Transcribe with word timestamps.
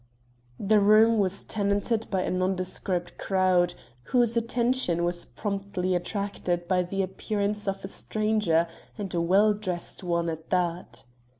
The 0.59 0.79
room 0.79 1.19
was 1.19 1.43
tenanted 1.43 2.07
by 2.09 2.23
a 2.23 2.31
nondescript 2.31 3.19
crowd, 3.19 3.75
whose 4.05 4.35
attention 4.35 5.03
was 5.03 5.25
promptly 5.25 5.93
attracted 5.93 6.67
by 6.67 6.81
the 6.81 7.03
appearance 7.03 7.67
of 7.67 7.85
a 7.85 7.87
stranger, 7.87 8.65
and 8.97 9.13
a 9.13 9.21
well 9.21 9.53
dressed 9.53 10.03
one 10.03 10.27
at 10.27 10.49
that. 10.49 11.03